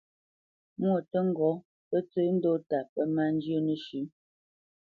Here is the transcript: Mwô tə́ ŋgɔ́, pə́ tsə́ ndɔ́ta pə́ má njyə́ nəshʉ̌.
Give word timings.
Mwô 0.79 0.97
tə́ 1.11 1.21
ŋgɔ́, 1.29 1.53
pə́ 1.89 1.99
tsə́ 2.09 2.25
ndɔ́ta 2.35 2.77
pə́ 2.93 3.05
má 3.15 3.23
njyə́ 3.35 3.59
nəshʉ̌. 3.65 4.01